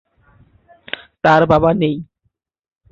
[1.23, 1.95] তার বাবা নেই।